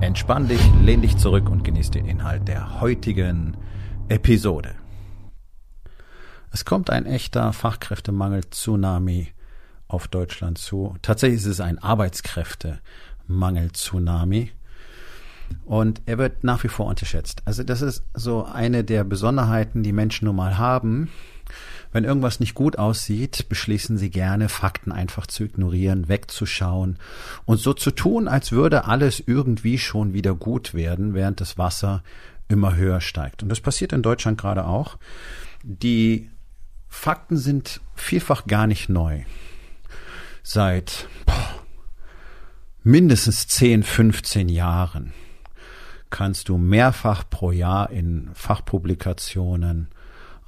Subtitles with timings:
[0.00, 3.54] Entspann dich, lehn dich zurück und genieß den Inhalt der heutigen
[4.08, 4.74] Episode.
[6.52, 9.28] Es kommt ein echter Fachkräftemangel-Tsunami
[9.88, 10.96] auf Deutschland zu.
[11.02, 14.52] Tatsächlich ist es ein Arbeitskräftemangel-Tsunami.
[15.66, 17.42] Und er wird nach wie vor unterschätzt.
[17.44, 21.10] Also das ist so eine der Besonderheiten, die Menschen nun mal haben.
[21.92, 26.98] Wenn irgendwas nicht gut aussieht, beschließen sie gerne, Fakten einfach zu ignorieren, wegzuschauen
[27.46, 32.02] und so zu tun, als würde alles irgendwie schon wieder gut werden, während das Wasser
[32.48, 33.42] immer höher steigt.
[33.42, 34.98] Und das passiert in Deutschland gerade auch.
[35.62, 36.30] Die
[36.88, 39.22] Fakten sind vielfach gar nicht neu.
[40.42, 41.60] Seit boah,
[42.82, 45.12] mindestens 10, 15 Jahren
[46.10, 49.88] kannst du mehrfach pro Jahr in Fachpublikationen,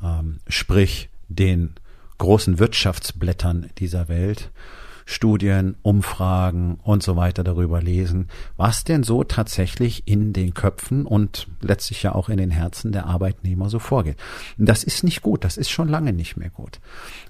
[0.03, 1.75] ähm, sprich den
[2.19, 4.53] großen Wirtschaftsblättern dieser Welt,
[5.05, 11.49] Studien, Umfragen und so weiter darüber lesen, was denn so tatsächlich in den Köpfen und
[11.61, 14.17] letztlich ja auch in den Herzen der Arbeitnehmer so vorgeht.
[14.57, 16.81] Das ist nicht gut, das ist schon lange nicht mehr gut.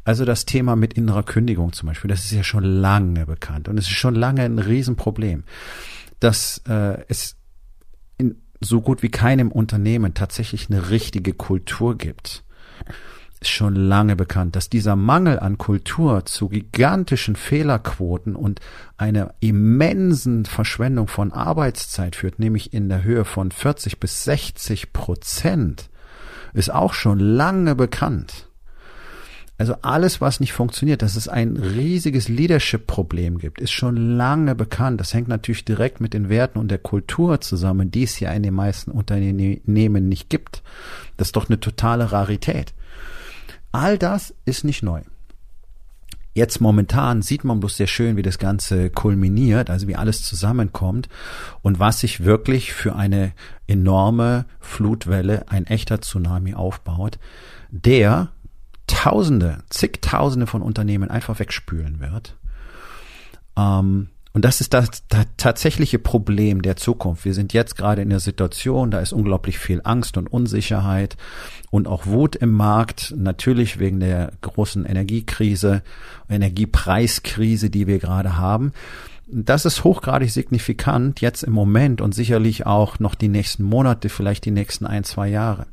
[0.05, 3.79] Also das Thema mit innerer Kündigung zum Beispiel, das ist ja schon lange bekannt und
[3.79, 5.45] es ist schon lange ein Riesenproblem,
[6.21, 7.37] dass äh, es
[8.19, 12.45] in so gut wie keinem Unternehmen tatsächlich eine richtige Kultur gibt
[13.43, 18.61] ist schon lange bekannt, dass dieser Mangel an Kultur zu gigantischen Fehlerquoten und
[18.97, 25.91] einer immensen Verschwendung von Arbeitszeit führt, nämlich in der Höhe von 40 bis 60 Prozent,
[26.55, 28.49] ist auch schon lange bekannt.
[29.59, 35.01] Also alles, was nicht funktioniert, dass es ein riesiges Leadership-Problem gibt, ist schon lange bekannt.
[35.01, 38.43] Das hängt natürlich direkt mit den Werten und der Kultur zusammen, die es ja in
[38.43, 40.63] den meisten Unternehmen nicht gibt.
[41.17, 42.73] Das ist doch eine totale Rarität.
[43.73, 45.01] All das ist nicht neu.
[46.35, 51.11] Jetzt momentan sieht man bloß sehr schön, wie das Ganze kulminiert, also wie alles zusammenkommt
[51.61, 53.33] und was sich wirklich für eine
[53.67, 57.19] enorme Flutwelle, ein echter Tsunami aufbaut,
[57.71, 58.29] der
[58.87, 62.37] Tausende, zigtausende von Unternehmen einfach wegspülen wird.
[63.57, 67.25] Ähm, und das ist das, das tatsächliche Problem der Zukunft.
[67.25, 71.17] Wir sind jetzt gerade in der Situation, da ist unglaublich viel Angst und Unsicherheit
[71.71, 75.83] und auch Wut im Markt, natürlich wegen der großen Energiekrise,
[76.31, 78.73] Energiepreiskrise, die wir gerade haben.
[79.27, 84.45] Das ist hochgradig signifikant jetzt im Moment und sicherlich auch noch die nächsten Monate, vielleicht
[84.45, 85.67] die nächsten ein, zwei Jahre.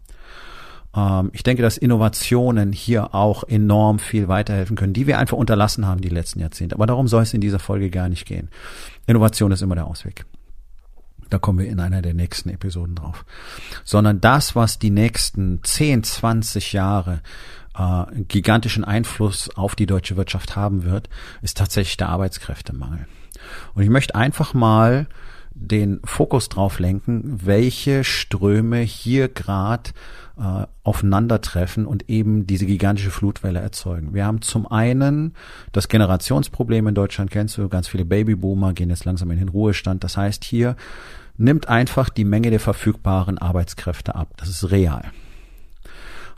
[0.95, 5.85] Ähm, ich denke, dass Innovationen hier auch enorm viel weiterhelfen können, die wir einfach unterlassen
[5.85, 6.75] haben die letzten Jahrzehnte.
[6.75, 8.49] Aber darum soll es in dieser Folge gar nicht gehen.
[9.07, 10.25] Innovation ist immer der Ausweg.
[11.29, 13.23] Da kommen wir in einer der nächsten Episoden drauf.
[13.83, 17.21] Sondern das, was die nächsten 10, 20 Jahre
[17.77, 21.07] äh, gigantischen Einfluss auf die deutsche Wirtschaft haben wird,
[21.41, 23.07] ist tatsächlich der Arbeitskräftemangel.
[23.75, 25.07] Und ich möchte einfach mal
[25.59, 29.91] den Fokus drauf lenken, welche Ströme hier gerade
[30.39, 34.13] äh, aufeinandertreffen und eben diese gigantische Flutwelle erzeugen.
[34.13, 35.33] Wir haben zum einen
[35.73, 40.03] das Generationsproblem in Deutschland, kennst du, ganz viele Babyboomer gehen jetzt langsam in den Ruhestand.
[40.03, 40.75] Das heißt, hier
[41.37, 44.29] nimmt einfach die Menge der verfügbaren Arbeitskräfte ab.
[44.37, 45.11] Das ist real.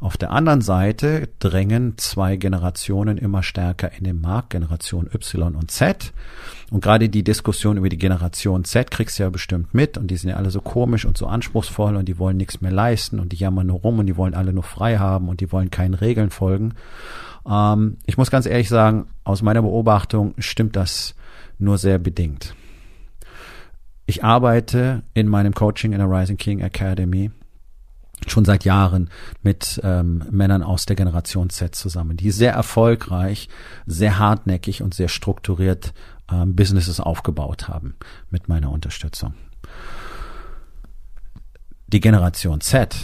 [0.02, 5.70] Auf der anderen Seite drängen zwei Generationen immer stärker in den Markt, Generation Y und
[5.70, 6.12] Z.
[6.72, 10.18] Und gerade die Diskussion über die Generation Z kriegst du ja bestimmt mit und die
[10.18, 13.32] sind ja alle so komisch und so anspruchsvoll und die wollen nichts mehr leisten und
[13.32, 15.94] die jammern nur rum und die wollen alle nur frei haben und die wollen keinen
[15.94, 16.74] Regeln folgen.
[17.48, 21.14] Ähm, ich muss ganz ehrlich sagen, aus meiner Beobachtung stimmt das
[21.60, 22.56] nur sehr bedingt.
[24.08, 27.30] Ich arbeite in meinem Coaching in der Rising King Academy
[28.28, 29.10] schon seit Jahren
[29.42, 33.50] mit ähm, Männern aus der Generation Z zusammen, die sehr erfolgreich,
[33.86, 35.94] sehr hartnäckig und sehr strukturiert
[36.32, 37.96] ähm, Businesses aufgebaut haben
[38.30, 39.34] mit meiner Unterstützung.
[41.88, 42.96] Die Generation Z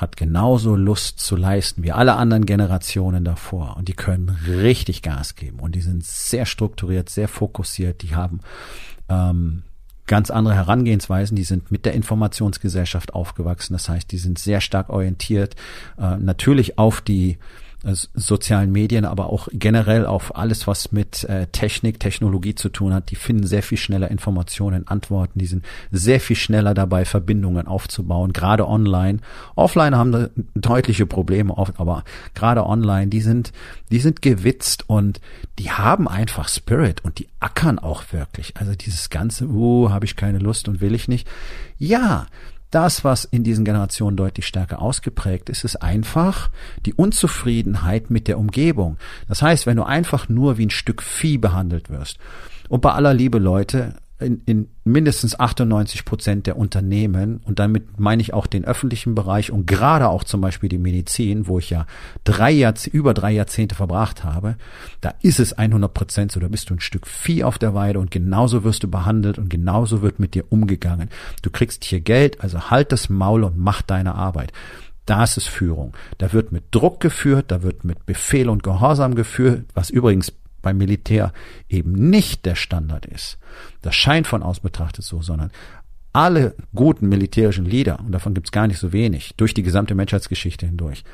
[0.00, 3.76] hat genauso Lust zu leisten wie alle anderen Generationen davor.
[3.76, 5.60] Und die können richtig Gas geben.
[5.60, 8.40] Und die sind sehr strukturiert, sehr fokussiert, die haben
[9.08, 9.62] ähm,
[10.06, 13.72] ganz andere Herangehensweisen, die sind mit der Informationsgesellschaft aufgewachsen.
[13.72, 15.56] Das heißt, die sind sehr stark orientiert,
[15.98, 17.38] äh, natürlich auf die
[17.84, 23.10] sozialen Medien, aber auch generell auf alles, was mit äh, Technik, Technologie zu tun hat.
[23.10, 25.38] Die finden sehr viel schneller Informationen, Antworten.
[25.38, 29.18] Die sind sehr viel schneller dabei, Verbindungen aufzubauen, gerade online.
[29.54, 32.04] Offline haben deutliche Probleme oft, aber
[32.34, 33.52] gerade online, die sind,
[33.90, 35.20] die sind gewitzt und
[35.58, 38.56] die haben einfach Spirit und die ackern auch wirklich.
[38.56, 41.28] Also dieses ganze, uh, habe ich keine Lust und will ich nicht.
[41.78, 42.26] Ja,
[42.74, 46.50] das, was in diesen Generationen deutlich stärker ausgeprägt ist, ist einfach
[46.86, 48.98] die Unzufriedenheit mit der Umgebung.
[49.28, 52.18] Das heißt, wenn du einfach nur wie ein Stück Vieh behandelt wirst,
[52.68, 58.22] und bei aller Liebe Leute, in, in mindestens 98 Prozent der Unternehmen, und damit meine
[58.22, 61.86] ich auch den öffentlichen Bereich und gerade auch zum Beispiel die Medizin, wo ich ja
[62.22, 64.56] drei Jahr, über drei Jahrzehnte verbracht habe,
[65.00, 67.98] da ist es 100 Prozent so, da bist du ein Stück Vieh auf der Weide
[67.98, 71.08] und genauso wirst du behandelt und genauso wird mit dir umgegangen.
[71.42, 74.52] Du kriegst hier Geld, also halt das Maul und mach deine Arbeit.
[75.06, 75.94] Das ist Führung.
[76.18, 80.32] Da wird mit Druck geführt, da wird mit Befehl und Gehorsam geführt, was übrigens
[80.64, 81.32] beim Militär
[81.68, 83.38] eben nicht der Standard ist.
[83.82, 85.50] Das scheint von aus betrachtet so, sondern
[86.12, 89.94] alle guten militärischen Leader, und davon gibt es gar nicht so wenig, durch die gesamte
[89.94, 91.04] Menschheitsgeschichte hindurch,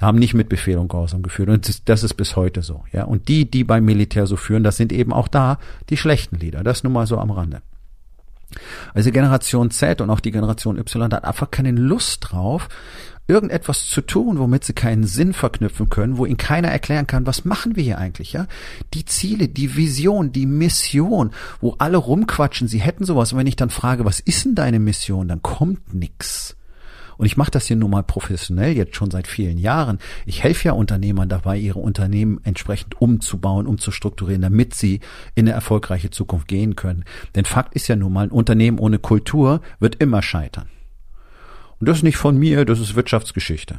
[0.00, 1.48] haben nicht mit Befehl und Gehorsam geführt.
[1.48, 2.84] Und das ist bis heute so.
[2.92, 3.04] Ja.
[3.04, 5.58] Und die, die beim Militär so führen, das sind eben auch da
[5.90, 6.62] die schlechten Leader.
[6.62, 7.62] Das nun mal so am Rande.
[8.92, 12.68] Also Generation Z und auch die Generation Y hat einfach keine Lust drauf,
[13.26, 17.44] irgendetwas zu tun, womit sie keinen Sinn verknüpfen können, wo ihnen keiner erklären kann, was
[17.44, 18.46] machen wir hier eigentlich, ja?
[18.92, 21.30] Die Ziele, die Vision, die Mission,
[21.60, 23.32] wo alle rumquatschen, sie hätten sowas.
[23.32, 26.56] Und wenn ich dann frage, was ist denn deine Mission, dann kommt nix.
[27.16, 29.98] Und ich mache das hier nun mal professionell jetzt schon seit vielen Jahren.
[30.26, 35.00] Ich helfe ja Unternehmern dabei, ihre Unternehmen entsprechend umzubauen, umzustrukturieren, damit sie
[35.34, 37.04] in eine erfolgreiche Zukunft gehen können.
[37.34, 40.66] Denn Fakt ist ja nun mal, ein Unternehmen ohne Kultur wird immer scheitern.
[41.80, 43.78] Und das ist nicht von mir, das ist Wirtschaftsgeschichte.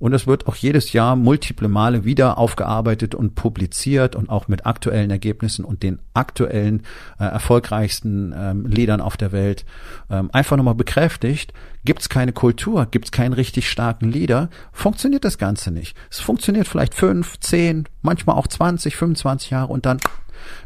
[0.00, 4.64] Und es wird auch jedes Jahr multiple Male wieder aufgearbeitet und publiziert und auch mit
[4.64, 6.84] aktuellen Ergebnissen und den aktuellen
[7.18, 9.66] äh, erfolgreichsten ähm, Liedern auf der Welt
[10.08, 11.52] ähm, einfach nochmal bekräftigt.
[11.84, 15.94] Gibt es keine Kultur, gibt es keinen richtig starken Leader, funktioniert das Ganze nicht.
[16.10, 19.98] Es funktioniert vielleicht fünf, zehn, manchmal auch 20, 25 Jahre und dann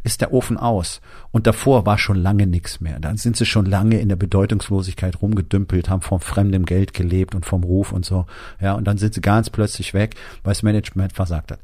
[0.02, 1.00] ist der Ofen aus.
[1.30, 3.00] Und davor war schon lange nichts mehr.
[3.00, 7.46] Dann sind sie schon lange in der Bedeutungslosigkeit rumgedümpelt, haben vom fremdem Geld gelebt und
[7.46, 8.26] vom Ruf und so.
[8.60, 11.60] Ja, und dann sind sie ganz plötzlich weg, weil das Management versagt hat.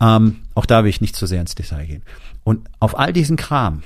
[0.00, 2.02] Ähm, auch da will ich nicht zu sehr ins Detail gehen.
[2.44, 3.82] Und auf all diesen Kram,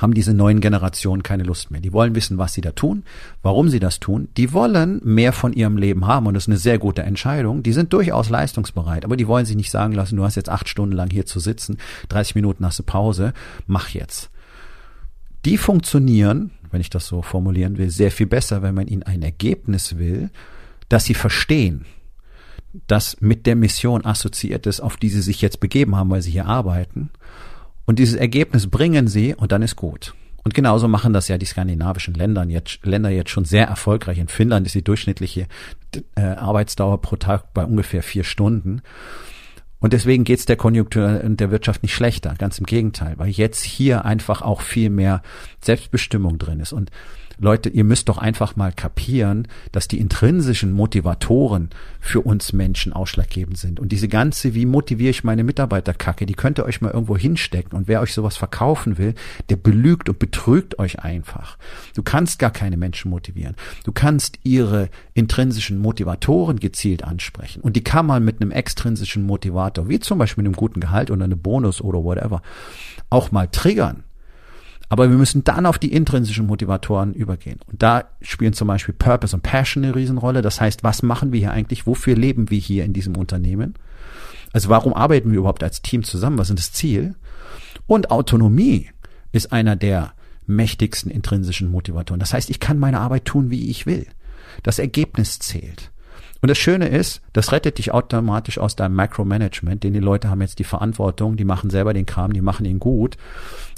[0.00, 1.80] haben diese neuen Generationen keine Lust mehr.
[1.80, 3.04] Die wollen wissen, was sie da tun,
[3.42, 4.28] warum sie das tun.
[4.36, 7.62] Die wollen mehr von ihrem Leben haben und das ist eine sehr gute Entscheidung.
[7.62, 10.68] Die sind durchaus leistungsbereit, aber die wollen sich nicht sagen lassen, du hast jetzt acht
[10.68, 13.32] Stunden lang hier zu sitzen, 30 Minuten hast du Pause,
[13.66, 14.30] mach jetzt.
[15.44, 19.22] Die funktionieren, wenn ich das so formulieren will, sehr viel besser, wenn man ihnen ein
[19.22, 20.30] Ergebnis will,
[20.88, 21.84] dass sie verstehen,
[22.86, 26.32] das mit der Mission assoziiert ist, auf die sie sich jetzt begeben haben, weil sie
[26.32, 27.10] hier arbeiten
[27.86, 30.14] und dieses Ergebnis bringen sie und dann ist gut.
[30.44, 34.18] Und genauso machen das ja die skandinavischen Länder jetzt, Länder jetzt schon sehr erfolgreich.
[34.18, 35.46] In Finnland ist die durchschnittliche
[36.16, 38.82] äh, Arbeitsdauer pro Tag bei ungefähr vier Stunden.
[39.80, 43.62] Und deswegen geht's der Konjunktur und der Wirtschaft nicht schlechter, ganz im Gegenteil, weil jetzt
[43.62, 45.22] hier einfach auch viel mehr
[45.62, 46.72] Selbstbestimmung drin ist.
[46.72, 46.90] Und
[47.38, 51.70] Leute, ihr müsst doch einfach mal kapieren, dass die intrinsischen Motivatoren
[52.00, 53.80] für uns Menschen ausschlaggebend sind.
[53.80, 57.76] Und diese ganze, wie motiviere ich meine Mitarbeiterkacke, die könnt ihr euch mal irgendwo hinstecken.
[57.76, 59.14] Und wer euch sowas verkaufen will,
[59.48, 61.58] der belügt und betrügt euch einfach.
[61.94, 63.56] Du kannst gar keine Menschen motivieren.
[63.84, 67.60] Du kannst ihre intrinsischen Motivatoren gezielt ansprechen.
[67.62, 71.10] Und die kann man mit einem extrinsischen Motivator, wie zum Beispiel mit einem guten Gehalt
[71.10, 72.42] oder einem Bonus oder whatever,
[73.10, 74.03] auch mal triggern.
[74.88, 77.60] Aber wir müssen dann auf die intrinsischen Motivatoren übergehen.
[77.66, 80.42] Und da spielen zum Beispiel Purpose und Passion eine Riesenrolle.
[80.42, 81.86] Das heißt, was machen wir hier eigentlich?
[81.86, 83.74] Wofür leben wir hier in diesem Unternehmen?
[84.52, 86.38] Also warum arbeiten wir überhaupt als Team zusammen?
[86.38, 87.14] Was ist das Ziel?
[87.86, 88.90] Und Autonomie
[89.32, 90.12] ist einer der
[90.46, 92.20] mächtigsten intrinsischen Motivatoren.
[92.20, 94.06] Das heißt, ich kann meine Arbeit tun, wie ich will.
[94.62, 95.90] Das Ergebnis zählt.
[96.40, 100.42] Und das Schöne ist, das rettet dich automatisch aus deinem Micromanagement, denn die Leute haben
[100.42, 103.16] jetzt die Verantwortung, die machen selber den Kram, die machen ihn gut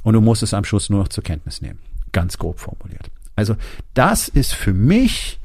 [0.07, 1.81] und du musst es am Schluss nur noch zur Kenntnis nehmen.
[2.13, 3.11] Ganz grob formuliert.
[3.35, 3.57] Also
[3.93, 5.41] das ist für mich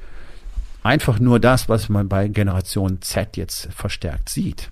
[0.83, 4.69] einfach nur das, was man bei Generation Z jetzt verstärkt sieht.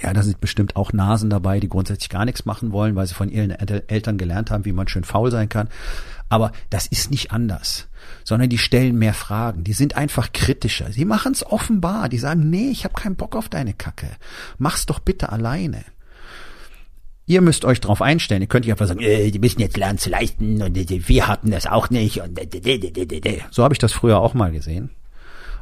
[0.00, 3.12] Ja, da sind bestimmt auch Nasen dabei, die grundsätzlich gar nichts machen wollen, weil sie
[3.12, 5.68] von ihren Eltern gelernt haben, wie man schön faul sein kann.
[6.30, 7.88] Aber das ist nicht anders,
[8.24, 9.62] sondern die stellen mehr Fragen.
[9.62, 10.90] Die sind einfach kritischer.
[10.90, 12.08] Sie machen es offenbar.
[12.08, 14.08] Die sagen, nee, ich habe keinen Bock auf deine Kacke.
[14.56, 15.84] Mach's doch bitte alleine.
[17.26, 18.42] Ihr müsst euch darauf einstellen.
[18.42, 21.26] Ihr könnt nicht einfach sagen, äh, die müssen jetzt lernen zu leisten und äh, wir
[21.26, 22.20] hatten das auch nicht.
[22.20, 24.90] Und äh, so habe ich das früher auch mal gesehen.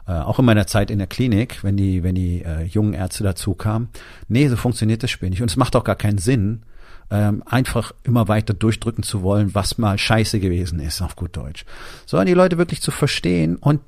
[0.06, 3.24] äh, auch in meiner Zeit in der Klinik, wenn die, wenn die äh, jungen Ärzte
[3.24, 3.88] dazu kamen,
[4.28, 5.42] nee, so funktioniert das Spiel nicht.
[5.42, 6.62] Und es macht auch gar keinen Sinn,
[7.10, 11.64] ähm, einfach immer weiter durchdrücken zu wollen, was mal scheiße gewesen ist, auf gut Deutsch.
[12.06, 13.80] Sondern die Leute wirklich zu verstehen und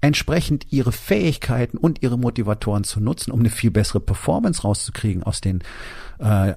[0.00, 5.40] entsprechend ihre Fähigkeiten und ihre Motivatoren zu nutzen, um eine viel bessere Performance rauszukriegen aus
[5.40, 5.62] den
[6.18, 6.54] äh,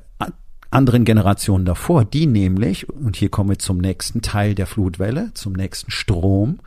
[0.76, 5.54] anderen Generationen davor, die nämlich, und hier kommen wir zum nächsten Teil der Flutwelle, zum
[5.54, 6.60] nächsten Strom,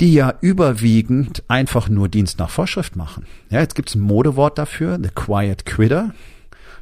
[0.00, 3.26] die ja überwiegend einfach nur Dienst nach Vorschrift machen.
[3.50, 6.12] Ja, jetzt gibt es ein Modewort dafür, the quiet quitter.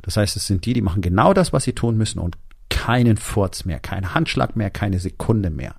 [0.03, 2.37] Das heißt, es sind die, die machen genau das, was sie tun müssen und
[2.71, 5.75] keinen Furz mehr, keinen Handschlag mehr, keine Sekunde mehr.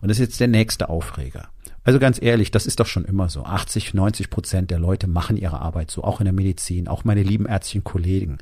[0.00, 1.48] Und das ist jetzt der nächste Aufreger.
[1.84, 3.44] Also ganz ehrlich, das ist doch schon immer so.
[3.44, 7.22] 80, 90 Prozent der Leute machen ihre Arbeit so, auch in der Medizin, auch meine
[7.22, 8.38] lieben ärztlichen Kollegen.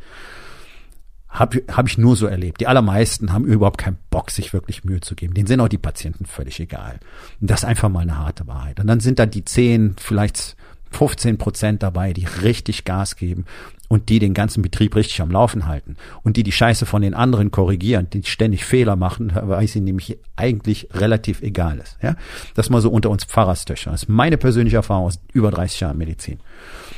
[1.35, 2.61] Habe hab ich nur so erlebt.
[2.61, 5.35] Die allermeisten haben überhaupt keinen Bock, sich wirklich Mühe zu geben.
[5.35, 7.01] Denen sind auch die Patienten völlig egal.
[7.41, 8.79] Und das ist einfach mal eine harte Wahrheit.
[8.79, 10.57] Und dann sind da die 10, vielleicht
[10.93, 13.45] 15 Prozent dabei, die richtig Gas geben
[13.89, 17.15] und die den ganzen Betrieb richtig am Laufen halten und die die Scheiße von den
[17.15, 21.99] anderen korrigieren, die ständig Fehler machen, weil sie nämlich eigentlich relativ egal ist.
[22.01, 22.17] Ja,
[22.55, 23.93] das mal so unter uns Pfarrerstöchtern.
[23.93, 26.39] Das ist meine persönliche Erfahrung aus über 30 Jahren Medizin.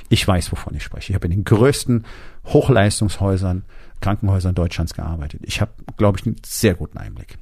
[0.09, 1.12] Ich weiß, wovon ich spreche.
[1.12, 2.05] Ich habe in den größten
[2.47, 3.64] Hochleistungshäusern
[4.00, 5.41] Krankenhäusern Deutschlands gearbeitet.
[5.45, 7.38] Ich habe, glaube ich, einen sehr guten Einblick.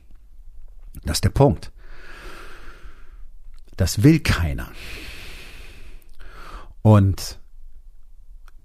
[1.04, 1.72] Das ist der Punkt.
[3.76, 4.68] Das will keiner.
[6.82, 7.38] Und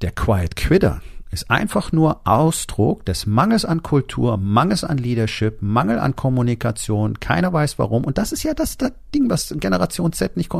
[0.01, 5.99] der Quiet Quitter ist einfach nur Ausdruck des Mangels an Kultur, Mangels an Leadership, Mangel
[5.99, 7.19] an Kommunikation.
[7.19, 8.03] Keiner weiß warum.
[8.03, 10.51] Und das ist ja das, das Ding, was Generation Z nicht,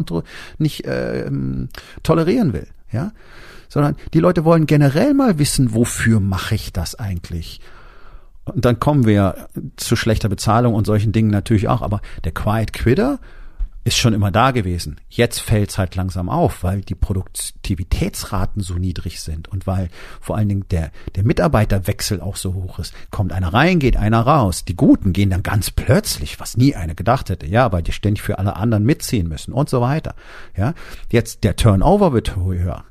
[0.60, 1.30] nicht äh,
[2.04, 2.68] tolerieren will.
[2.92, 3.12] Ja,
[3.70, 7.62] sondern die Leute wollen generell mal wissen, wofür mache ich das eigentlich?
[8.46, 9.48] Und dann kommen wir
[9.78, 11.82] zu schlechter Bezahlung und solchen Dingen natürlich auch.
[11.82, 13.20] Aber der Quiet Quitter
[13.86, 15.00] ist schon immer da gewesen.
[15.10, 20.36] Jetzt fällt es halt langsam auf, weil die Produktivitätsraten so niedrig sind und weil vor
[20.36, 22.94] allen Dingen der, der Mitarbeiterwechsel auch so hoch ist.
[23.10, 24.66] Kommt einer rein, geht einer raus.
[24.66, 28.22] Die Guten gehen dann ganz plötzlich, was nie einer gedacht hätte, ja, weil die ständig
[28.22, 30.14] für alle anderen mitziehen müssen und so weiter.
[30.58, 30.74] Ja,
[31.10, 32.84] jetzt der Turnover wird höher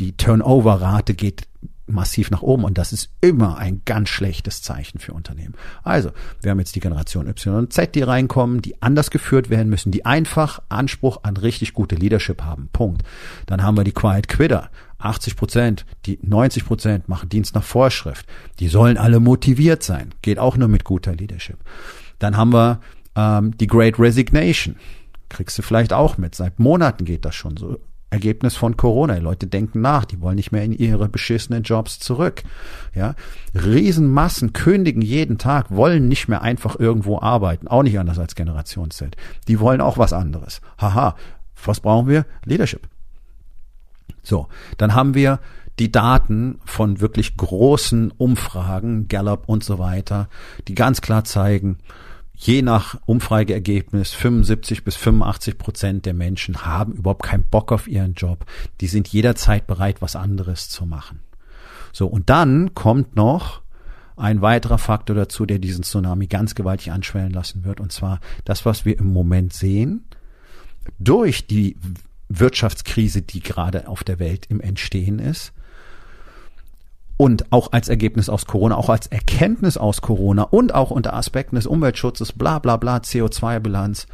[0.00, 1.48] die Turnover-Rate geht
[1.86, 5.54] massiv nach oben und das ist immer ein ganz schlechtes Zeichen für Unternehmen.
[5.84, 6.10] Also,
[6.42, 9.92] wir haben jetzt die Generation Y und Z, die reinkommen, die anders geführt werden müssen,
[9.92, 12.68] die einfach Anspruch an richtig gute Leadership haben.
[12.72, 13.02] Punkt.
[13.46, 14.70] Dann haben wir die Quiet Quitter.
[14.98, 18.26] 80 Prozent, die 90 Prozent machen Dienst nach Vorschrift.
[18.58, 20.14] Die sollen alle motiviert sein.
[20.22, 21.58] Geht auch nur mit guter Leadership.
[22.18, 22.80] Dann haben wir
[23.14, 24.76] ähm, die Great Resignation.
[25.28, 26.34] Kriegst du vielleicht auch mit.
[26.34, 27.78] Seit Monaten geht das schon so
[28.10, 29.14] Ergebnis von Corona.
[29.14, 32.42] Die Leute denken nach, die wollen nicht mehr in ihre beschissenen Jobs zurück.
[32.94, 33.14] Ja,
[33.54, 38.90] Riesenmassen kündigen jeden Tag, wollen nicht mehr einfach irgendwo arbeiten, auch nicht anders als Generation
[38.90, 39.16] Z.
[39.48, 40.60] Die wollen auch was anderes.
[40.78, 41.16] Haha,
[41.64, 42.26] was brauchen wir?
[42.44, 42.88] Leadership.
[44.22, 45.40] So, dann haben wir
[45.78, 50.28] die Daten von wirklich großen Umfragen, Gallup und so weiter,
[50.68, 51.78] die ganz klar zeigen,
[52.36, 58.14] je nach Umfrageergebnis 75 bis 85 Prozent der Menschen haben überhaupt keinen Bock auf ihren
[58.14, 58.44] Job.
[58.80, 61.20] Die sind jederzeit bereit, was anderes zu machen.
[61.92, 63.62] So, und dann kommt noch
[64.16, 68.64] ein weiterer Faktor dazu, der diesen Tsunami ganz gewaltig anschwellen lassen wird, und zwar das,
[68.64, 70.04] was wir im Moment sehen,
[70.98, 71.76] durch die
[72.28, 75.52] Wirtschaftskrise, die gerade auf der Welt im Entstehen ist,
[77.16, 81.56] und auch als Ergebnis aus Corona, auch als Erkenntnis aus Corona und auch unter Aspekten
[81.56, 84.06] des Umweltschutzes, bla bla bla, CO2-Bilanz.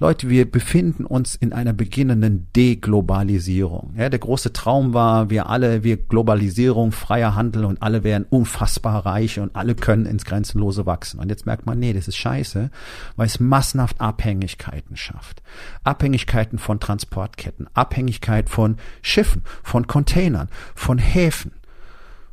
[0.00, 3.94] Leute, wir befinden uns in einer beginnenden Deglobalisierung.
[3.96, 9.04] Ja, der große Traum war, wir alle, wir Globalisierung, freier Handel und alle werden unfassbar
[9.06, 11.18] reich und alle können ins Grenzenlose wachsen.
[11.18, 12.70] Und jetzt merkt man, nee, das ist scheiße,
[13.16, 15.42] weil es massenhaft Abhängigkeiten schafft.
[15.82, 21.57] Abhängigkeiten von Transportketten, Abhängigkeit von Schiffen, von Containern, von Häfen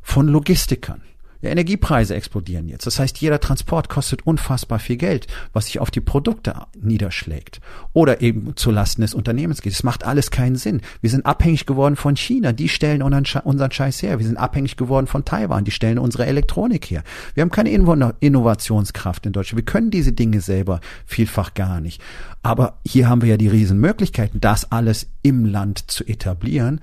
[0.06, 1.02] von Logistikern.
[1.42, 2.86] Ja, Energiepreise explodieren jetzt.
[2.86, 7.60] Das heißt, jeder Transport kostet unfassbar viel Geld, was sich auf die Produkte niederschlägt
[7.92, 9.72] oder eben zu Lasten des Unternehmens geht.
[9.72, 10.80] Es macht alles keinen Sinn.
[11.02, 14.18] Wir sind abhängig geworden von China, die stellen unseren Scheiß her.
[14.18, 17.02] Wir sind abhängig geworden von Taiwan, die stellen unsere Elektronik her.
[17.34, 19.58] Wir haben keine Innovationskraft in Deutschland.
[19.58, 22.00] Wir können diese Dinge selber vielfach gar nicht.
[22.42, 26.80] Aber hier haben wir ja die Riesenmöglichkeiten, das alles im Land zu etablieren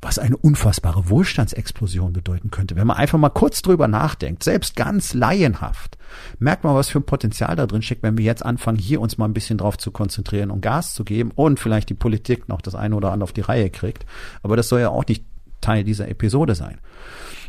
[0.00, 2.76] was eine unfassbare Wohlstandsexplosion bedeuten könnte.
[2.76, 5.98] Wenn man einfach mal kurz drüber nachdenkt, selbst ganz laienhaft,
[6.38, 9.18] merkt man, was für ein Potenzial da drin steckt, wenn wir jetzt anfangen, hier uns
[9.18, 12.60] mal ein bisschen drauf zu konzentrieren und Gas zu geben und vielleicht die Politik noch
[12.60, 14.06] das eine oder andere auf die Reihe kriegt.
[14.42, 15.24] Aber das soll ja auch nicht
[15.60, 16.78] Teil dieser Episode sein.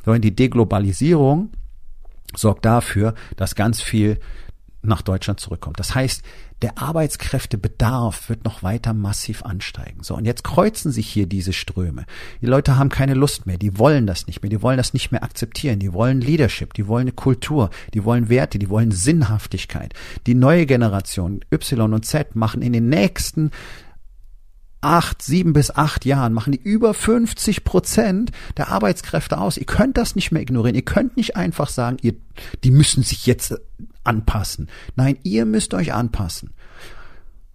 [0.03, 1.51] Sondern die Deglobalisierung
[2.35, 4.19] sorgt dafür, dass ganz viel
[4.81, 5.79] nach Deutschland zurückkommt.
[5.79, 6.23] Das heißt,
[6.61, 10.03] der Arbeitskräftebedarf wird noch weiter massiv ansteigen.
[10.03, 12.05] So, und jetzt kreuzen sich hier diese Ströme.
[12.41, 15.11] Die Leute haben keine Lust mehr, die wollen das nicht mehr, die wollen das nicht
[15.11, 19.93] mehr akzeptieren, die wollen Leadership, die wollen eine Kultur, die wollen Werte, die wollen Sinnhaftigkeit.
[20.27, 23.51] Die neue Generation Y und Z machen in den nächsten
[24.81, 29.57] acht, sieben bis acht Jahren machen die über 50 Prozent der Arbeitskräfte aus.
[29.57, 30.75] Ihr könnt das nicht mehr ignorieren.
[30.75, 32.13] Ihr könnt nicht einfach sagen, ihr,
[32.63, 33.55] die müssen sich jetzt
[34.03, 34.69] anpassen.
[34.95, 36.51] Nein, ihr müsst euch anpassen.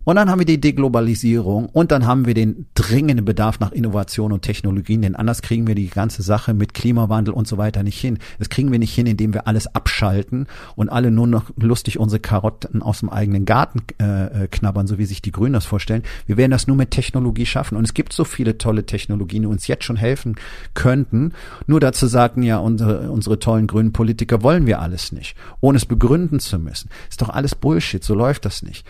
[0.04, 4.32] Und dann haben wir die Deglobalisierung und dann haben wir den dringenden Bedarf nach Innovation
[4.32, 7.98] und Technologien, denn anders kriegen wir die ganze Sache mit Klimawandel und so weiter nicht
[7.98, 8.18] hin.
[8.38, 10.46] Das kriegen wir nicht hin, indem wir alles abschalten
[10.76, 14.98] und alle nur noch lustig unsere Karotten aus dem eigenen Garten äh, äh, knabbern, so
[14.98, 16.02] wie sich die Grünen das vorstellen.
[16.26, 17.76] Wir werden das nur mit Technologie schaffen.
[17.76, 20.36] Und es gibt so viele tolle Technologien, die uns jetzt schon helfen
[20.74, 21.32] könnten.
[21.66, 25.86] Nur dazu sagen ja unsere, unsere tollen grünen Politiker, wollen wir alles nicht, ohne es
[25.86, 26.90] begründen zu müssen.
[27.08, 28.86] Ist doch alles Bullshit, so läuft das nicht.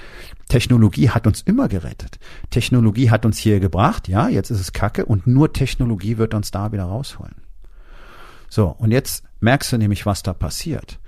[0.48, 2.18] Technologie hat uns immer gerettet.
[2.50, 6.50] Technologie hat uns hier gebracht, ja, jetzt ist es Kacke und nur Technologie wird uns
[6.50, 7.36] da wieder rausholen.
[8.48, 11.00] So, und jetzt merkst du nämlich, was da passiert.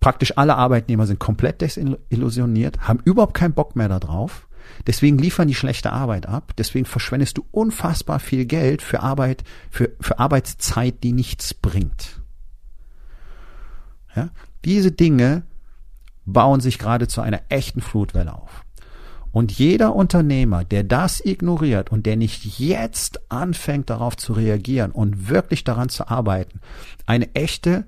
[0.00, 4.48] Praktisch alle Arbeitnehmer sind komplett desillusioniert, haben überhaupt keinen Bock mehr darauf.
[4.86, 6.52] Deswegen liefern die schlechte Arbeit ab.
[6.58, 12.20] Deswegen verschwendest du unfassbar viel Geld für Arbeit, für, für Arbeitszeit, die nichts bringt.
[14.14, 14.30] Ja?
[14.64, 15.44] Diese Dinge
[16.24, 18.64] bauen sich gerade zu einer echten Flutwelle auf.
[19.32, 25.28] Und jeder Unternehmer, der das ignoriert und der nicht jetzt anfängt darauf zu reagieren und
[25.28, 26.60] wirklich daran zu arbeiten,
[27.06, 27.86] eine echte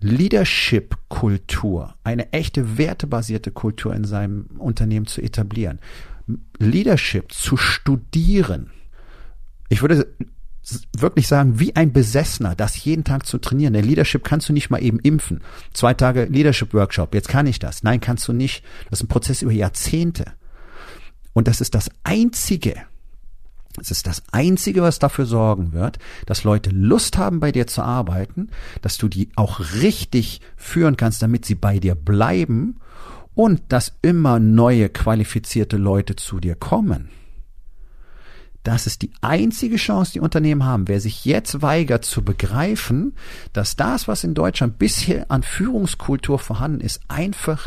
[0.00, 5.78] Leadership-Kultur, eine echte wertebasierte Kultur in seinem Unternehmen zu etablieren,
[6.58, 8.70] Leadership zu studieren.
[9.68, 10.14] Ich würde
[10.96, 13.72] wirklich sagen, wie ein Besessener, das jeden Tag zu trainieren.
[13.72, 15.40] Der Leadership kannst du nicht mal eben impfen.
[15.72, 17.82] Zwei Tage Leadership Workshop, jetzt kann ich das.
[17.82, 18.62] Nein, kannst du nicht.
[18.90, 20.32] Das ist ein Prozess über Jahrzehnte.
[21.32, 22.74] Und das ist das Einzige,
[23.80, 27.82] es ist das Einzige, was dafür sorgen wird, dass Leute Lust haben, bei dir zu
[27.82, 28.50] arbeiten,
[28.82, 32.80] dass du die auch richtig führen kannst, damit sie bei dir bleiben
[33.34, 37.08] und dass immer neue qualifizierte Leute zu dir kommen.
[38.62, 40.86] Das ist die einzige Chance, die Unternehmen haben.
[40.86, 43.16] Wer sich jetzt weigert zu begreifen,
[43.52, 47.66] dass das, was in Deutschland bisher an Führungskultur vorhanden ist, einfach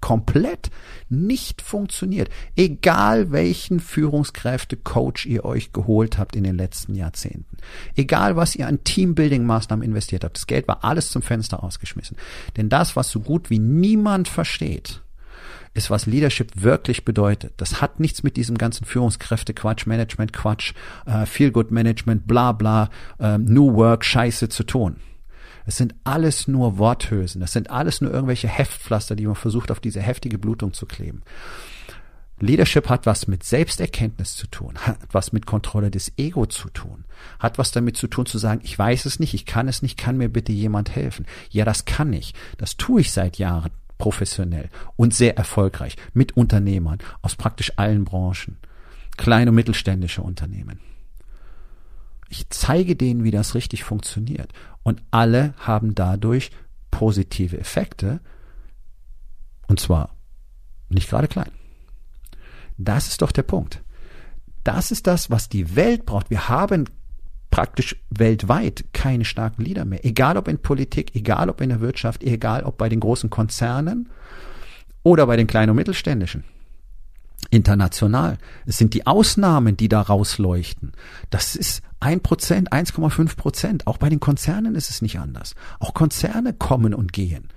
[0.00, 0.70] komplett
[1.08, 2.30] nicht funktioniert.
[2.56, 7.56] Egal welchen Führungskräfte-Coach ihr euch geholt habt in den letzten Jahrzehnten.
[7.96, 10.36] Egal was ihr an Teambuilding-Maßnahmen investiert habt.
[10.36, 12.16] Das Geld war alles zum Fenster ausgeschmissen.
[12.56, 15.02] Denn das, was so gut wie niemand versteht,
[15.74, 17.54] ist, was Leadership wirklich bedeutet.
[17.58, 20.74] Das hat nichts mit diesem ganzen Führungskräfte-Quatsch, Management-Quatsch,
[21.06, 24.96] äh, Feel-Good-Management, bla bla, äh, New Work-Scheiße zu tun.
[25.66, 27.40] Es sind alles nur Worthülsen.
[27.40, 31.22] Das sind alles nur irgendwelche Heftpflaster, die man versucht, auf diese heftige Blutung zu kleben.
[32.40, 37.04] Leadership hat was mit Selbsterkenntnis zu tun, hat was mit Kontrolle des Ego zu tun,
[37.38, 39.98] hat was damit zu tun zu sagen, ich weiß es nicht, ich kann es nicht,
[39.98, 41.26] kann mir bitte jemand helfen.
[41.50, 42.32] Ja, das kann ich.
[42.56, 48.56] Das tue ich seit Jahren professionell und sehr erfolgreich mit Unternehmern aus praktisch allen Branchen,
[49.18, 50.80] kleine und mittelständische Unternehmen.
[52.30, 54.52] Ich zeige denen, wie das richtig funktioniert.
[54.84, 56.52] Und alle haben dadurch
[56.92, 58.20] positive Effekte.
[59.66, 60.14] Und zwar
[60.88, 61.50] nicht gerade klein.
[62.78, 63.82] Das ist doch der Punkt.
[64.62, 66.30] Das ist das, was die Welt braucht.
[66.30, 66.84] Wir haben
[67.50, 70.04] praktisch weltweit keine starken Leader mehr.
[70.04, 74.08] Egal ob in Politik, egal ob in der Wirtschaft, egal ob bei den großen Konzernen
[75.02, 76.44] oder bei den kleinen und mittelständischen.
[77.50, 78.38] International.
[78.66, 80.92] Es sind die Ausnahmen, die da rausleuchten.
[81.30, 83.86] Das ist ein Prozent, 1,5 Prozent.
[83.86, 85.54] Auch bei den Konzernen ist es nicht anders.
[85.78, 87.48] Auch Konzerne kommen und gehen.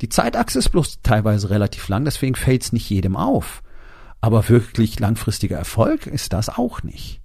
[0.00, 3.62] Die Zeitachse ist bloß teilweise relativ lang, deswegen fällt es nicht jedem auf.
[4.20, 7.20] Aber wirklich langfristiger Erfolg ist das auch nicht.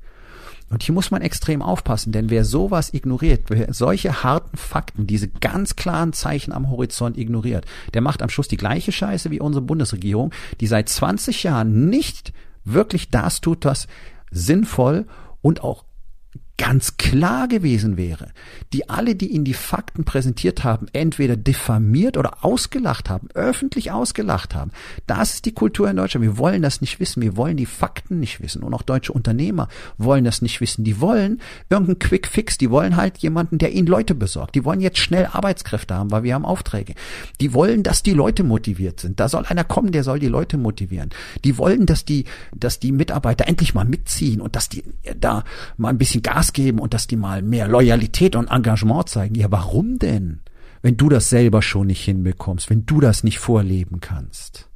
[0.70, 5.28] Und hier muss man extrem aufpassen, denn wer sowas ignoriert, wer solche harten Fakten, diese
[5.28, 9.64] ganz klaren Zeichen am Horizont ignoriert, der macht am Schluss die gleiche Scheiße wie unsere
[9.64, 12.34] Bundesregierung, die seit 20 Jahren nicht
[12.66, 13.88] wirklich das tut, was
[14.32, 15.06] sinnvoll
[15.42, 15.84] und auch
[16.58, 18.32] ganz klar gewesen wäre,
[18.74, 24.54] die alle, die ihnen die Fakten präsentiert haben, entweder diffamiert oder ausgelacht haben, öffentlich ausgelacht
[24.54, 24.72] haben.
[25.08, 26.24] Das ist die Kultur in Deutschland.
[26.24, 27.24] Wir wollen das nicht wissen.
[27.24, 28.62] Wir wollen die Fakten nicht wissen.
[28.62, 30.84] Und auch deutsche Unternehmer wollen das nicht wissen.
[30.84, 32.60] Die wollen irgendeinen Quick Fix.
[32.60, 34.54] Die wollen halt jemanden, der ihnen Leute besorgt.
[34.54, 36.94] Die wollen jetzt schnell Arbeitskräfte haben, weil wir haben Aufträge.
[37.42, 39.20] Die wollen, dass die Leute motiviert sind.
[39.20, 41.10] Da soll einer kommen, der soll die Leute motivieren.
[41.44, 44.84] Die wollen, dass die, dass die Mitarbeiter endlich mal mitziehen und dass die
[45.20, 45.44] da
[45.78, 49.36] mal ein bisschen Gas Gas geben und dass die mal mehr Loyalität und Engagement zeigen.
[49.36, 50.42] Ja, warum denn?
[50.84, 54.70] wenn du das selber schon nicht hinbekommst, wenn du das nicht vorleben kannst.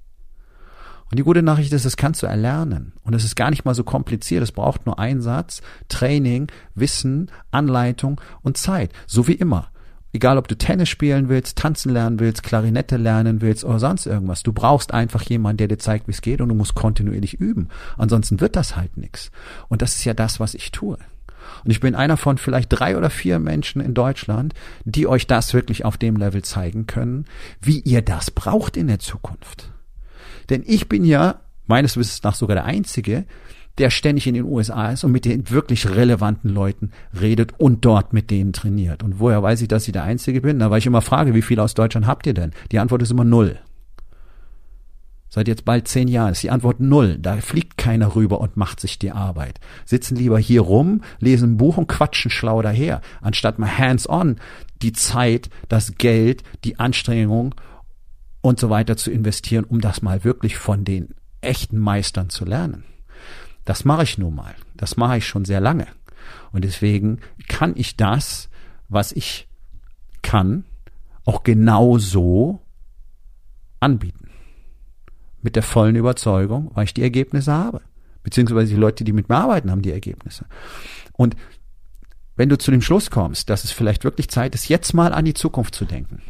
[1.11, 2.93] Und die gute Nachricht ist, das kannst du erlernen.
[3.03, 4.41] Und es ist gar nicht mal so kompliziert.
[4.41, 8.91] Es braucht nur Einsatz, Training, Wissen, Anleitung und Zeit.
[9.05, 9.69] So wie immer.
[10.13, 14.43] Egal, ob du Tennis spielen willst, tanzen lernen willst, Klarinette lernen willst oder sonst irgendwas.
[14.43, 17.67] Du brauchst einfach jemanden, der dir zeigt, wie es geht und du musst kontinuierlich üben.
[17.97, 19.29] Ansonsten wird das halt nichts.
[19.67, 20.97] Und das ist ja das, was ich tue.
[21.67, 24.53] Und ich bin einer von vielleicht drei oder vier Menschen in Deutschland,
[24.85, 27.25] die euch das wirklich auf dem Level zeigen können,
[27.59, 29.73] wie ihr das braucht in der Zukunft.
[30.49, 33.25] Denn ich bin ja meines Wissens nach sogar der Einzige,
[33.79, 38.13] der ständig in den USA ist und mit den wirklich relevanten Leuten redet und dort
[38.13, 39.03] mit denen trainiert.
[39.03, 40.59] Und woher weiß ich, dass ich der Einzige bin?
[40.59, 42.53] Na, weil ich immer frage, wie viele aus Deutschland habt ihr denn?
[42.71, 43.59] Die Antwort ist immer null.
[45.37, 47.19] Seit jetzt bald zehn Jahren ist die Antwort null.
[47.19, 49.59] Da fliegt keiner rüber und macht sich die Arbeit.
[49.85, 54.37] Sitzen lieber hier rum, lesen ein Buch und quatschen schlau daher, anstatt mal hands-on
[54.81, 57.53] die Zeit, das Geld, die Anstrengung
[58.41, 62.83] und so weiter zu investieren, um das mal wirklich von den echten Meistern zu lernen.
[63.63, 64.55] Das mache ich nun mal.
[64.75, 65.85] Das mache ich schon sehr lange.
[66.51, 68.49] Und deswegen kann ich das,
[68.89, 69.47] was ich
[70.23, 70.65] kann,
[71.25, 72.59] auch genau so
[73.79, 74.26] anbieten.
[75.41, 77.81] Mit der vollen Überzeugung, weil ich die Ergebnisse habe.
[78.23, 80.45] Beziehungsweise die Leute, die mit mir arbeiten, haben die Ergebnisse.
[81.13, 81.35] Und
[82.35, 85.25] wenn du zu dem Schluss kommst, dass es vielleicht wirklich Zeit ist, jetzt mal an
[85.25, 86.21] die Zukunft zu denken,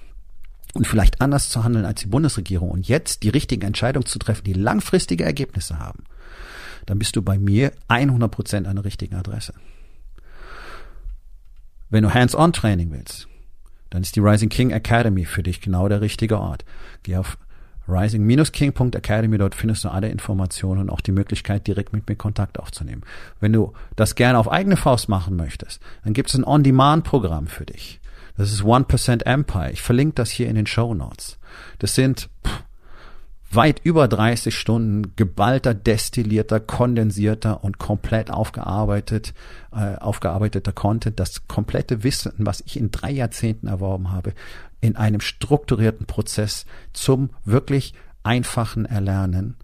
[0.74, 4.44] und vielleicht anders zu handeln als die Bundesregierung und jetzt die richtigen Entscheidungen zu treffen,
[4.44, 6.04] die langfristige Ergebnisse haben,
[6.86, 9.54] dann bist du bei mir 100 Prozent an der richtigen Adresse.
[11.90, 13.28] Wenn du Hands-on-Training willst,
[13.90, 16.66] dann ist die Rising King Academy für dich genau der richtige Ort.
[17.04, 17.38] Geh auf
[17.88, 23.04] rising-king.academy, dort findest du alle Informationen und auch die Möglichkeit, direkt mit mir Kontakt aufzunehmen.
[23.40, 27.66] Wenn du das gerne auf eigene Faust machen möchtest, dann gibt es ein On-Demand-Programm für
[27.66, 28.00] dich.
[28.38, 29.72] Das ist 1% Empire.
[29.72, 31.40] Ich verlinke das hier in den Show Notes.
[31.80, 32.64] Das sind pff,
[33.52, 39.34] weit über 30 Stunden geballter, destillierter, kondensierter und komplett aufgearbeitet,
[39.72, 41.20] äh, aufgearbeiteter Content.
[41.20, 44.34] Das komplette Wissen, was ich in drei Jahrzehnten erworben habe,
[44.82, 49.56] in einem strukturierten Prozess zum wirklich einfachen Erlernen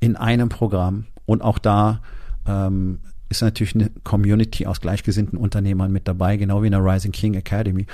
[0.00, 2.02] in einem Programm und auch da
[2.46, 2.98] ähm,
[3.32, 7.34] ist natürlich eine Community aus gleichgesinnten Unternehmern mit dabei, genau wie in der Rising King
[7.34, 7.86] Academy.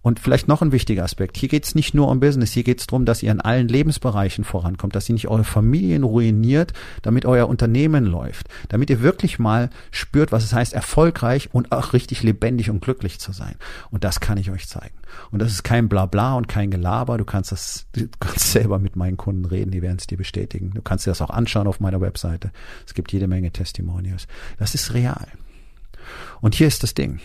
[0.00, 1.36] Und vielleicht noch ein wichtiger Aspekt.
[1.36, 3.68] Hier geht es nicht nur um Business, hier geht es darum, dass ihr in allen
[3.68, 9.38] Lebensbereichen vorankommt, dass ihr nicht eure Familien ruiniert, damit euer Unternehmen läuft, damit ihr wirklich
[9.38, 13.56] mal spürt, was es heißt, erfolgreich und auch richtig lebendig und glücklich zu sein.
[13.90, 14.94] Und das kann ich euch zeigen.
[15.30, 17.18] Und das ist kein Blabla und kein Gelaber.
[17.18, 20.72] Du kannst das, du kannst selber mit meinen Kunden reden, die werden es dir bestätigen.
[20.74, 22.52] Du kannst dir das auch anschauen auf meiner Webseite.
[22.86, 24.28] Es gibt jede Menge Testimonials.
[24.58, 25.26] Das ist real.
[26.40, 27.20] Und hier ist das Ding.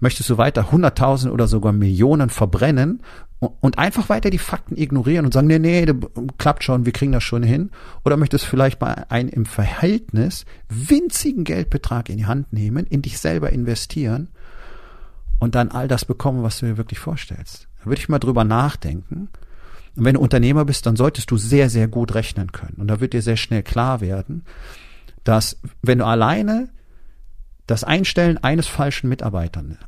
[0.00, 3.02] Möchtest du weiter hunderttausend oder sogar Millionen verbrennen
[3.38, 5.86] und einfach weiter die Fakten ignorieren und sagen, nee, nee,
[6.38, 7.70] klappt schon, wir kriegen das schon hin?
[8.04, 13.02] Oder möchtest du vielleicht mal einen im Verhältnis winzigen Geldbetrag in die Hand nehmen, in
[13.02, 14.28] dich selber investieren
[15.38, 17.68] und dann all das bekommen, was du dir wirklich vorstellst?
[17.80, 19.28] Da würde ich mal drüber nachdenken.
[19.96, 22.76] Und wenn du Unternehmer bist, dann solltest du sehr, sehr gut rechnen können.
[22.78, 24.44] Und da wird dir sehr schnell klar werden,
[25.22, 26.68] dass wenn du alleine
[27.66, 29.78] das Einstellen eines falschen Mitarbeitern,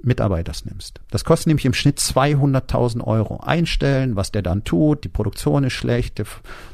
[0.00, 1.00] Mitarbeiters nimmst.
[1.10, 3.40] Das kostet nämlich im Schnitt 200.000 Euro.
[3.40, 6.26] Einstellen, was der dann tut, die Produktion ist schlecht, der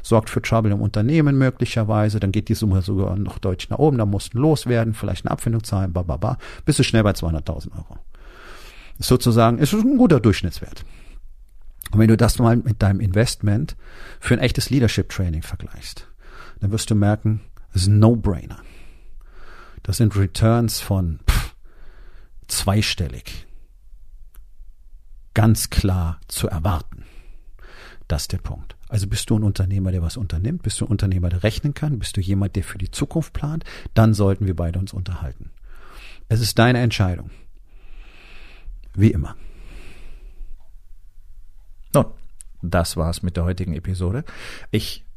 [0.03, 3.97] sorgt für Trouble im Unternehmen möglicherweise, dann geht die Summe sogar noch deutlich nach oben,
[3.97, 7.97] da musst du loswerden, vielleicht eine Abfindung zahlen, bababa, bist du schnell bei 200.000 Euro.
[8.99, 10.85] Ist sozusagen, ist ein guter Durchschnittswert.
[11.91, 13.75] Und wenn du das mal mit deinem Investment
[14.19, 16.07] für ein echtes Leadership Training vergleichst,
[16.59, 17.41] dann wirst du merken,
[17.73, 18.57] das ist ein No-Brainer.
[19.87, 21.55] Das sind Returns von pff,
[22.49, 23.47] zweistellig.
[25.33, 27.05] Ganz klar zu erwarten.
[28.09, 28.75] Das ist der Punkt.
[28.89, 30.63] Also bist du ein Unternehmer, der was unternimmt?
[30.63, 31.99] Bist du ein Unternehmer, der rechnen kann?
[31.99, 33.63] Bist du jemand, der für die Zukunft plant?
[33.93, 35.51] Dann sollten wir beide uns unterhalten.
[36.27, 37.29] Es ist deine Entscheidung.
[38.93, 39.37] Wie immer.
[41.93, 42.07] Nun,
[42.61, 44.25] das war's mit der heutigen Episode.
[44.69, 45.06] Ich